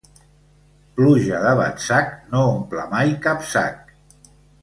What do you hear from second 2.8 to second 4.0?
mai cap sac.